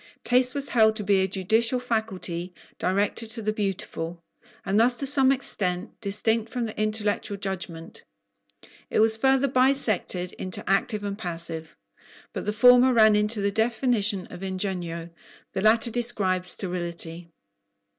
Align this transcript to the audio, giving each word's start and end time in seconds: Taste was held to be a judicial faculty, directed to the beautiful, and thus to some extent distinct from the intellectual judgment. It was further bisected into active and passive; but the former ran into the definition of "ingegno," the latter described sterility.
Taste 0.23 0.55
was 0.55 0.69
held 0.69 0.95
to 0.95 1.03
be 1.03 1.17
a 1.21 1.27
judicial 1.27 1.79
faculty, 1.79 2.55
directed 2.79 3.29
to 3.29 3.41
the 3.43 3.53
beautiful, 3.53 4.23
and 4.65 4.79
thus 4.79 4.97
to 4.97 5.05
some 5.05 5.31
extent 5.31 5.91
distinct 6.01 6.51
from 6.51 6.65
the 6.65 6.75
intellectual 6.81 7.37
judgment. 7.37 8.01
It 8.89 8.99
was 8.99 9.15
further 9.15 9.47
bisected 9.47 10.33
into 10.39 10.67
active 10.67 11.03
and 11.03 11.19
passive; 11.19 11.77
but 12.33 12.45
the 12.45 12.51
former 12.51 12.91
ran 12.93 13.15
into 13.15 13.41
the 13.41 13.51
definition 13.51 14.25
of 14.31 14.41
"ingegno," 14.41 15.11
the 15.53 15.61
latter 15.61 15.91
described 15.91 16.47
sterility. 16.47 17.29